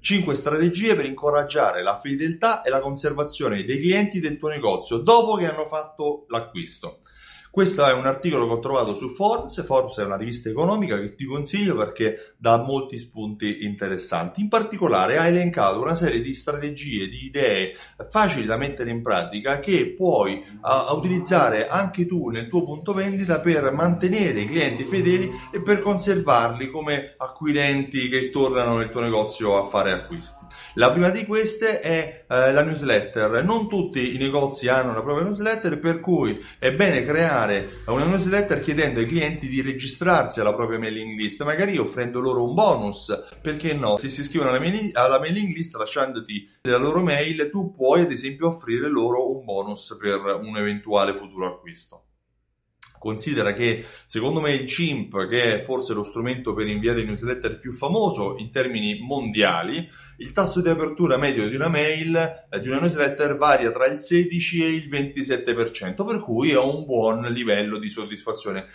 5 0.00 0.34
strategie 0.34 0.96
per 0.96 1.04
incoraggiare 1.04 1.82
la 1.82 2.00
fedeltà 2.00 2.62
e 2.62 2.70
la 2.70 2.80
conservazione 2.80 3.64
dei 3.64 3.78
clienti 3.78 4.18
del 4.18 4.38
tuo 4.38 4.48
negozio 4.48 4.96
dopo 4.96 5.36
che 5.36 5.46
hanno 5.46 5.66
fatto 5.66 6.24
l'acquisto. 6.28 7.00
Questo 7.52 7.84
è 7.84 7.92
un 7.92 8.06
articolo 8.06 8.46
che 8.46 8.52
ho 8.52 8.60
trovato 8.60 8.94
su 8.94 9.08
Forbes. 9.08 9.64
Forbes 9.64 9.98
è 9.98 10.04
una 10.04 10.16
rivista 10.16 10.48
economica 10.48 11.00
che 11.00 11.16
ti 11.16 11.24
consiglio 11.24 11.74
perché 11.74 12.34
dà 12.36 12.62
molti 12.62 12.96
spunti 12.96 13.64
interessanti. 13.64 14.40
In 14.40 14.48
particolare 14.48 15.18
ha 15.18 15.26
elencato 15.26 15.80
una 15.80 15.96
serie 15.96 16.20
di 16.20 16.32
strategie, 16.32 17.08
di 17.08 17.24
idee 17.24 17.74
facili 18.08 18.46
da 18.46 18.56
mettere 18.56 18.90
in 18.90 19.02
pratica 19.02 19.58
che 19.58 19.96
puoi 19.96 20.44
uh, 20.62 20.94
utilizzare 20.94 21.66
anche 21.66 22.06
tu 22.06 22.28
nel 22.28 22.48
tuo 22.48 22.62
punto 22.62 22.92
vendita 22.92 23.40
per 23.40 23.72
mantenere 23.72 24.42
i 24.42 24.46
clienti 24.46 24.84
fedeli 24.84 25.28
e 25.50 25.60
per 25.60 25.80
conservarli 25.80 26.70
come 26.70 27.14
acquirenti 27.16 28.08
che 28.08 28.30
tornano 28.30 28.76
nel 28.76 28.90
tuo 28.90 29.00
negozio 29.00 29.60
a 29.60 29.68
fare 29.68 29.90
acquisti. 29.90 30.44
La 30.74 30.92
prima 30.92 31.08
di 31.10 31.26
queste 31.26 31.80
è 31.80 32.26
uh, 32.28 32.52
la 32.52 32.62
newsletter. 32.62 33.42
Non 33.42 33.68
tutti 33.68 34.14
i 34.14 34.18
negozi 34.18 34.68
hanno 34.68 34.92
una 34.92 35.02
propria 35.02 35.24
newsletter, 35.24 35.80
per 35.80 35.98
cui 35.98 36.40
è 36.56 36.72
bene 36.72 37.04
creare 37.04 37.38
inviare 37.40 37.82
una 37.86 38.04
newsletter 38.04 38.60
chiedendo 38.60 39.00
ai 39.00 39.06
clienti 39.06 39.48
di 39.48 39.62
registrarsi 39.62 40.40
alla 40.40 40.54
propria 40.54 40.78
mailing 40.78 41.18
list, 41.18 41.42
magari 41.44 41.78
offrendo 41.78 42.20
loro 42.20 42.44
un 42.44 42.54
bonus, 42.54 43.12
perché 43.40 43.72
no? 43.72 43.96
Se 43.96 44.10
si 44.10 44.20
iscrivono 44.20 44.50
alla, 44.50 44.60
mail- 44.60 44.90
alla 44.94 45.18
mailing 45.18 45.54
list 45.54 45.76
lasciandoti 45.76 46.58
la 46.62 46.76
loro 46.76 47.02
mail, 47.02 47.48
tu 47.50 47.74
puoi 47.74 48.02
ad 48.02 48.12
esempio 48.12 48.48
offrire 48.48 48.88
loro 48.88 49.36
un 49.36 49.44
bonus 49.44 49.96
per 49.98 50.40
un 50.42 50.56
eventuale 50.56 51.14
futuro 51.14 51.46
acquisto. 51.46 52.04
Considera 53.00 53.54
che 53.54 53.82
secondo 54.04 54.42
me 54.42 54.52
il 54.52 54.68
CIMP, 54.68 55.26
che 55.26 55.62
è 55.62 55.64
forse 55.64 55.94
lo 55.94 56.02
strumento 56.02 56.52
per 56.52 56.66
inviare 56.66 57.02
newsletter 57.02 57.58
più 57.58 57.72
famoso 57.72 58.36
in 58.36 58.50
termini 58.50 58.98
mondiali, 59.00 59.88
il 60.18 60.32
tasso 60.32 60.60
di 60.60 60.68
apertura 60.68 61.16
medio 61.16 61.48
di 61.48 61.54
una 61.54 61.68
mail, 61.68 62.46
eh, 62.50 62.60
di 62.60 62.68
una 62.68 62.78
newsletter, 62.78 63.38
varia 63.38 63.70
tra 63.70 63.86
il 63.86 63.96
16 63.96 64.64
e 64.64 64.68
il 64.68 64.90
27%, 64.90 66.04
per 66.04 66.20
cui 66.20 66.50
è 66.50 66.58
un 66.58 66.84
buon 66.84 67.22
livello 67.32 67.78
di 67.78 67.88
soddisfazione. 67.88 68.66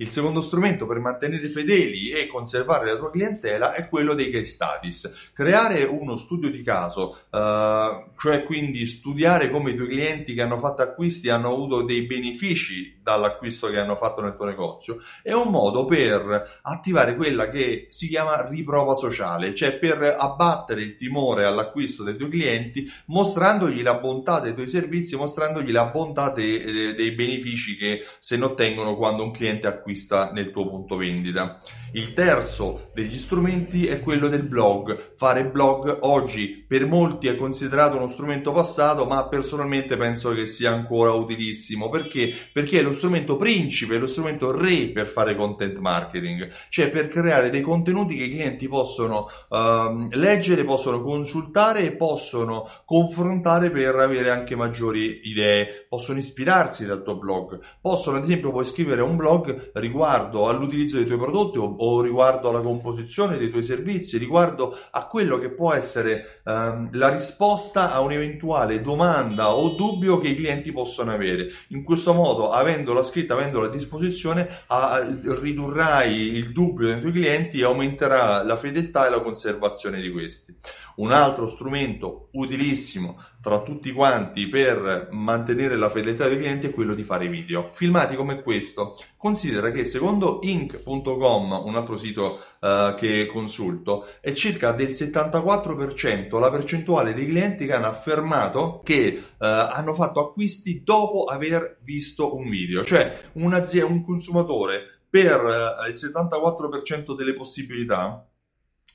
Il 0.00 0.10
secondo 0.10 0.40
strumento 0.40 0.86
per 0.86 1.00
mantenere 1.00 1.48
fedeli 1.48 2.10
e 2.10 2.28
conservare 2.28 2.86
la 2.86 2.96
tua 2.96 3.10
clientela 3.10 3.72
è 3.72 3.88
quello 3.88 4.14
dei 4.14 4.30
case 4.30 4.44
studies. 4.44 5.30
Creare 5.32 5.82
uno 5.82 6.14
studio 6.14 6.48
di 6.50 6.62
caso, 6.62 7.18
uh, 7.30 8.12
cioè 8.16 8.44
quindi 8.44 8.86
studiare 8.86 9.50
come 9.50 9.72
i 9.72 9.74
tuoi 9.74 9.88
clienti 9.88 10.34
che 10.34 10.42
hanno 10.42 10.58
fatto 10.58 10.82
acquisti 10.82 11.30
hanno 11.30 11.50
avuto 11.52 11.82
dei 11.82 12.02
benefici 12.02 13.00
dall'acquisto 13.02 13.70
che 13.70 13.78
hanno 13.80 13.96
fatto 13.96 14.20
nel 14.20 14.36
tuo 14.36 14.44
negozio, 14.44 14.98
è 15.22 15.32
un 15.32 15.48
modo 15.48 15.84
per 15.84 16.60
attivare 16.62 17.16
quella 17.16 17.48
che 17.48 17.86
si 17.90 18.06
chiama 18.06 18.46
riprova 18.48 18.94
sociale, 18.94 19.54
cioè 19.54 19.78
per 19.78 20.14
abbattere 20.16 20.82
il 20.82 20.94
timore 20.94 21.44
all'acquisto 21.44 22.04
dei 22.04 22.16
tuoi 22.16 22.30
clienti, 22.30 22.88
mostrandogli 23.06 23.82
la 23.82 23.94
bontà 23.94 24.38
dei 24.38 24.54
tuoi 24.54 24.68
servizi, 24.68 25.16
mostrandogli 25.16 25.72
la 25.72 25.86
bontà 25.86 26.30
dei, 26.30 26.94
dei 26.94 27.10
benefici 27.12 27.76
che 27.76 28.04
se 28.20 28.36
ne 28.36 28.44
ottengono 28.44 28.94
quando 28.94 29.24
un 29.24 29.32
cliente 29.32 29.66
acquista 29.66 29.86
nel 30.32 30.50
tuo 30.50 30.68
punto 30.68 30.96
vendita. 30.96 31.60
Il 31.92 32.12
terzo 32.12 32.90
degli 32.92 33.18
strumenti 33.18 33.86
è 33.86 34.00
quello 34.00 34.28
del 34.28 34.42
blog. 34.42 35.14
Fare 35.16 35.46
blog 35.46 35.98
oggi 36.02 36.64
per 36.66 36.86
molti 36.86 37.28
è 37.28 37.36
considerato 37.36 37.96
uno 37.96 38.08
strumento 38.08 38.52
passato, 38.52 39.06
ma 39.06 39.26
personalmente 39.26 39.96
penso 39.96 40.34
che 40.34 40.46
sia 40.46 40.70
ancora 40.70 41.12
utilissimo. 41.12 41.88
Perché? 41.88 42.32
Perché 42.52 42.80
è 42.80 42.82
lo 42.82 42.92
strumento 42.92 43.36
principe, 43.36 43.98
lo 43.98 44.06
strumento 44.06 44.50
re 44.50 44.88
per 44.88 45.06
fare 45.06 45.34
content 45.34 45.78
marketing, 45.78 46.50
cioè 46.68 46.90
per 46.90 47.08
creare 47.08 47.48
dei 47.48 47.62
contenuti 47.62 48.16
che 48.16 48.24
i 48.24 48.30
clienti 48.30 48.68
possono 48.68 49.26
uh, 49.48 50.08
leggere, 50.10 50.64
possono 50.64 51.02
consultare 51.02 51.84
e 51.84 51.92
possono 51.92 52.68
confrontare 52.84 53.70
per 53.70 53.94
avere 53.96 54.30
anche 54.30 54.56
maggiori 54.56 55.20
idee, 55.24 55.86
possono 55.88 56.18
ispirarsi 56.18 56.84
dal 56.84 57.02
tuo 57.02 57.16
blog, 57.16 57.58
possono 57.80 58.18
ad 58.18 58.24
esempio 58.24 58.50
puoi 58.50 58.66
scrivere 58.66 59.00
un 59.00 59.16
blog 59.16 59.70
riguardo 59.78 60.48
all'utilizzo 60.48 60.96
dei 60.96 61.06
tuoi 61.06 61.18
prodotti 61.18 61.58
o, 61.58 61.76
o 61.78 62.00
riguardo 62.00 62.48
alla 62.48 62.60
composizione 62.60 63.38
dei 63.38 63.50
tuoi 63.50 63.62
servizi, 63.62 64.18
riguardo 64.18 64.76
a 64.90 65.06
quello 65.06 65.38
che 65.38 65.50
può 65.50 65.72
essere 65.72 66.40
um, 66.44 66.88
la 66.92 67.08
risposta 67.08 67.92
a 67.92 68.00
un'eventuale 68.00 68.80
domanda 68.82 69.54
o 69.54 69.70
dubbio 69.70 70.18
che 70.18 70.28
i 70.28 70.34
clienti 70.34 70.72
possono 70.72 71.12
avere. 71.12 71.48
In 71.68 71.84
questo 71.84 72.12
modo, 72.12 72.50
avendo 72.50 72.88
avendola 72.88 73.02
scritta, 73.02 73.34
avendola 73.34 73.66
a 73.66 73.70
disposizione, 73.70 74.48
a, 74.68 75.00
ridurrai 75.40 76.14
il 76.14 76.52
dubbio 76.52 76.86
dei 76.86 77.00
tuoi 77.00 77.12
clienti 77.12 77.60
e 77.60 77.64
aumenterà 77.64 78.42
la 78.42 78.56
fedeltà 78.56 79.06
e 79.06 79.10
la 79.10 79.20
conservazione 79.20 80.00
di 80.00 80.10
questi. 80.10 80.56
Un 80.96 81.12
altro 81.12 81.46
strumento 81.46 82.28
utilissimo 82.32 83.22
tra 83.48 83.62
tutti 83.62 83.92
quanti 83.92 84.46
per 84.46 85.08
mantenere 85.12 85.76
la 85.76 85.88
fedeltà 85.88 86.28
dei 86.28 86.36
clienti 86.36 86.66
è 86.66 86.70
quello 86.70 86.94
di 86.94 87.02
fare 87.02 87.28
video. 87.28 87.70
Filmati 87.72 88.14
come 88.14 88.42
questo. 88.42 88.98
Considera 89.16 89.70
che 89.70 89.86
secondo 89.86 90.40
inc.com, 90.42 91.62
un 91.64 91.74
altro 91.74 91.96
sito 91.96 92.40
uh, 92.60 92.94
che 92.94 93.26
consulto, 93.26 94.06
è 94.20 94.34
circa 94.34 94.72
del 94.72 94.90
74% 94.90 96.38
la 96.38 96.50
percentuale 96.50 97.14
dei 97.14 97.26
clienti 97.26 97.64
che 97.64 97.72
hanno 97.72 97.86
affermato 97.86 98.82
che 98.84 99.18
uh, 99.18 99.34
hanno 99.38 99.94
fatto 99.94 100.20
acquisti 100.20 100.82
dopo 100.84 101.24
aver 101.24 101.78
visto 101.82 102.36
un 102.36 102.50
video. 102.50 102.84
Cioè 102.84 103.30
un 103.32 104.04
consumatore 104.04 105.00
per 105.08 105.42
uh, 105.42 105.88
il 105.88 105.94
74% 105.94 107.16
delle 107.16 107.32
possibilità 107.32 108.28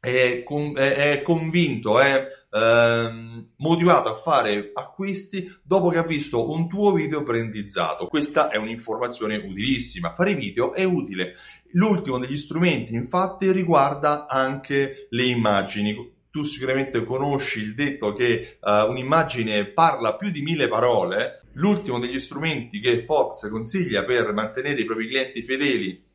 è, 0.00 0.42
con, 0.44 0.72
è, 0.76 1.12
è 1.12 1.22
convinto, 1.22 1.98
è 1.98 2.26
ehm, 2.52 3.50
motivato 3.56 4.08
a 4.08 4.14
fare 4.14 4.70
acquisti 4.72 5.52
dopo 5.62 5.88
che 5.88 5.98
ha 5.98 6.04
visto 6.04 6.50
un 6.50 6.68
tuo 6.68 6.92
video 6.92 7.22
brandizzato. 7.22 8.06
Questa 8.06 8.48
è 8.50 8.56
un'informazione 8.56 9.36
utilissima. 9.36 10.12
Fare 10.14 10.34
video 10.34 10.72
è 10.72 10.84
utile. 10.84 11.34
L'ultimo 11.72 12.18
degli 12.18 12.36
strumenti, 12.36 12.94
infatti, 12.94 13.50
riguarda 13.50 14.26
anche 14.26 15.08
le 15.10 15.24
immagini. 15.24 16.16
Tu 16.30 16.44
sicuramente 16.44 17.04
conosci 17.04 17.60
il 17.60 17.74
detto 17.74 18.12
che 18.12 18.58
uh, 18.60 18.90
un'immagine 18.90 19.64
parla 19.66 20.16
più 20.16 20.30
di 20.30 20.42
mille 20.42 20.68
parole. 20.68 21.42
L'ultimo 21.54 21.98
degli 21.98 22.20
strumenti 22.20 22.78
che 22.78 23.04
Forbes 23.04 23.48
consiglia 23.50 24.04
per 24.04 24.32
mantenere 24.32 24.80
i 24.80 24.84
propri 24.84 25.08
clienti 25.08 25.42
fedeli 25.42 26.06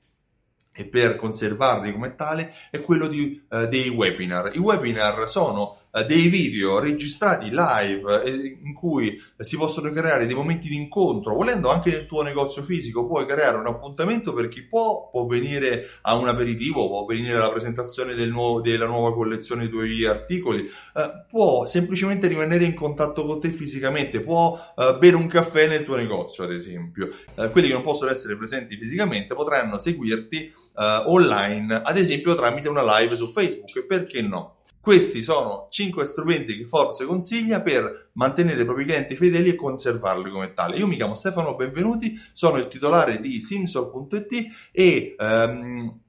e 0.74 0.86
per 0.86 1.16
conservarli 1.16 1.92
come 1.92 2.16
tale 2.16 2.54
è 2.72 2.82
quello 2.82 3.08
di, 3.08 3.42
uh, 3.50 3.68
dei 3.68 3.90
webinar. 3.90 4.56
I 4.56 4.60
webinar 4.60 5.30
sono 5.30 5.78
dei 6.02 6.28
video 6.28 6.80
registrati 6.80 7.52
live 7.52 8.24
eh, 8.24 8.58
in 8.64 8.74
cui 8.74 9.22
si 9.38 9.58
possono 9.58 9.92
creare 9.92 10.26
dei 10.26 10.34
momenti 10.34 10.68
di 10.68 10.76
incontro, 10.76 11.36
volendo 11.36 11.70
anche 11.70 11.92
nel 11.92 12.08
tuo 12.08 12.24
negozio 12.24 12.64
fisico, 12.64 13.06
puoi 13.06 13.28
creare 13.28 13.58
un 13.58 13.68
appuntamento 13.68 14.34
per 14.34 14.50
chi 14.50 14.64
può, 14.64 15.09
può 15.12 15.28
venire 15.28 15.88
a 16.02 16.16
un 16.16 16.28
aperitivo, 16.28 16.88
può 16.88 17.06
venire 17.06 17.36
alla 17.36 17.52
presentazione 17.52 18.16
del 18.16 18.31
nuovo, 18.31 18.59
della 18.59 18.88
nuova 18.88 19.14
collezione 19.14 19.62
dei 19.62 19.70
tuoi 19.70 20.04
articoli, 20.06 20.62
uh, 20.62 21.02
può 21.30 21.68
semplicemente 21.68 22.28
rimanere 22.28 22.64
in 22.64 22.74
contatto 22.74 23.24
con 23.24 23.40
te 23.40 23.50
fisicamente, 23.50 24.22
può 24.22 24.60
bere 25.00 25.16
un 25.16 25.28
caffè 25.28 25.68
nel 25.68 25.84
tuo 25.84 25.96
negozio, 25.96 26.44
ad 26.44 26.52
esempio. 26.52 27.10
quelli 27.52 27.68
che 27.68 27.74
non 27.74 27.84
possono 27.84 28.10
essere 28.10 28.36
presenti 28.36 28.78
fisicamente 28.78 29.36
potranno 29.36 29.78
seguirti 29.78 30.52
online, 30.75 31.81
ad 31.84 31.98
esempio 31.98 32.34
tramite 32.36 32.70
una 32.70 33.00
live 33.00 33.16
su 33.16 33.31
Facebook. 33.31 33.86
Perché 33.86 34.22
no? 34.22 34.62
Questi 34.84 35.24
sono 35.24 35.68
5 35.70 36.04
strumenti 36.04 36.58
che 36.58 36.66
Forbes 36.66 37.06
consiglia 37.08 37.62
per 37.62 38.10
mantenere 38.16 38.64
i 38.64 38.66
propri 38.66 38.84
clienti 38.84 39.16
fedeli 39.16 39.48
e 39.48 39.56
conservarli 39.56 40.30
come 40.30 40.54
tali. 40.54 40.78
Io 40.78 40.88
mi 40.88 40.98
chiamo 40.98 41.16
Stefano 41.16 41.56
Benvenuti, 41.56 42.20
sono 42.34 42.58
il 42.58 42.68
titolare 42.68 43.22
di 43.22 43.40
Simsol.it 43.40 44.34
e 44.74 45.16
um, 45.18 46.02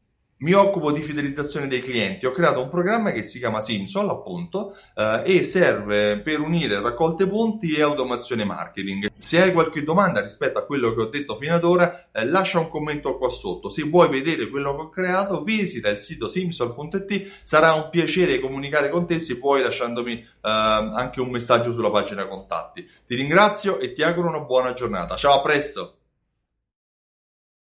mi 0.45 0.53
occupo 0.53 0.93
di 0.93 1.01
fidelizzazione 1.01 1.67
dei 1.67 1.81
clienti. 1.81 2.27
Ho 2.27 2.31
creato 2.31 2.61
un 2.61 2.69
programma 2.69 3.13
che 3.13 3.23
si 3.23 3.39
chiama 3.39 3.61
Simsol, 3.61 4.11
appunto, 4.11 4.77
eh, 4.95 5.23
e 5.25 5.43
serve 5.43 6.19
per 6.19 6.41
unire 6.41 6.83
raccolte 6.83 7.27
punti 7.27 7.75
e 7.75 7.81
automazione 7.81 8.45
marketing. 8.45 9.11
Se 9.17 9.41
hai 9.41 9.55
qualche 9.55 9.83
domanda 9.83 10.21
rispetto 10.21 10.59
a 10.59 10.67
quello 10.67 10.95
che 10.95 11.01
ho 11.01 11.07
detto 11.07 11.37
fino 11.37 11.55
ad 11.55 11.65
ora, 11.65 12.09
eh, 12.13 12.27
lascia 12.27 12.59
un 12.59 12.69
commento 12.69 13.17
qua 13.17 13.31
sotto. 13.31 13.71
Se 13.71 13.85
vuoi 13.85 14.11
vedere 14.11 14.51
quello 14.51 14.77
che 14.77 14.83
ho 14.83 14.91
creato, 14.91 15.43
visita 15.43 15.89
il 15.89 15.97
sito 15.97 16.29
simsol.it. 16.29 17.39
Sarà 17.43 17.73
un 17.73 17.89
piacere 17.91 18.39
comunicare 18.39 18.91
con 18.91 19.07
te 19.07 19.19
se 19.21 19.37
vuoi 19.37 19.63
lasciandomi 19.63 20.13
eh, 20.13 20.27
anche 20.43 21.23
un 21.23 21.31
messaggio 21.31 21.73
sulla 21.73 21.91
pagina 21.91 22.27
contatti. 22.27 22.87
Ti 23.07 23.15
ringrazio 23.15 23.79
e 23.79 23.93
ti 23.93 24.03
auguro 24.03 24.29
una 24.29 24.41
buona 24.41 24.75
giornata. 24.75 25.17
Ciao, 25.17 25.39
a 25.39 25.41
presto! 25.41 26.01